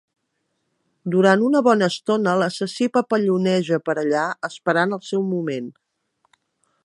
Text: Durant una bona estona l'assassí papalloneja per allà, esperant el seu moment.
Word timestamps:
Durant 1.15 1.43
una 1.49 1.61
bona 1.67 1.89
estona 1.93 2.33
l'assassí 2.43 2.89
papalloneja 2.97 3.79
per 3.89 3.95
allà, 4.05 4.25
esperant 4.51 4.99
el 4.99 5.05
seu 5.11 5.27
moment. 5.35 5.71